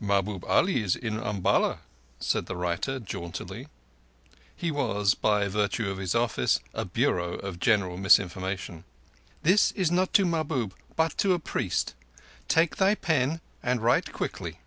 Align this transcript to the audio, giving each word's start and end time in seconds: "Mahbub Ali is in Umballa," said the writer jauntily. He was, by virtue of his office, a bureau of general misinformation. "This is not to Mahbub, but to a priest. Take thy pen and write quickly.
"Mahbub 0.00 0.44
Ali 0.44 0.82
is 0.82 0.94
in 0.94 1.18
Umballa," 1.18 1.78
said 2.20 2.44
the 2.44 2.56
writer 2.56 3.00
jauntily. 3.00 3.68
He 4.54 4.70
was, 4.70 5.14
by 5.14 5.48
virtue 5.48 5.88
of 5.88 5.96
his 5.96 6.14
office, 6.14 6.60
a 6.74 6.84
bureau 6.84 7.36
of 7.36 7.58
general 7.58 7.96
misinformation. 7.96 8.84
"This 9.44 9.72
is 9.72 9.90
not 9.90 10.12
to 10.12 10.26
Mahbub, 10.26 10.74
but 10.94 11.16
to 11.16 11.32
a 11.32 11.38
priest. 11.38 11.94
Take 12.48 12.76
thy 12.76 12.96
pen 12.96 13.40
and 13.62 13.80
write 13.80 14.12
quickly. 14.12 14.58